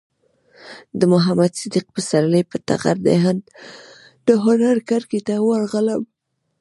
د 0.99 1.01
محمد 1.13 1.51
صدیق 1.61 1.85
پسرلي 1.95 2.41
پر 2.49 2.59
ټغر 2.67 2.95
د 4.27 4.29
هنر 4.43 4.77
کړکۍ 4.89 5.21
ته 5.27 5.33
ورغلم. 5.49 6.01